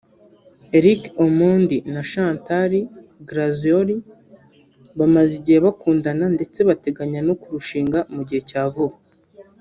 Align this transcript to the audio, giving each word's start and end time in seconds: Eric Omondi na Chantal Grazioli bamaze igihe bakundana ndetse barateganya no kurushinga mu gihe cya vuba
Eric 0.77 1.01
Omondi 1.25 1.77
na 1.93 2.01
Chantal 2.11 2.71
Grazioli 3.29 3.95
bamaze 4.99 5.31
igihe 5.39 5.59
bakundana 5.65 6.25
ndetse 6.35 6.59
barateganya 6.67 7.19
no 7.27 7.33
kurushinga 7.41 7.99
mu 8.15 8.21
gihe 8.27 8.41
cya 8.49 8.63
vuba 8.73 8.97